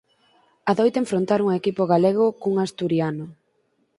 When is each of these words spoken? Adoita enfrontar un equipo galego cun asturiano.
Adoita 0.71 1.01
enfrontar 1.03 1.39
un 1.41 1.49
equipo 1.59 1.83
galego 1.93 2.25
cun 2.41 2.55
asturiano. 2.65 3.25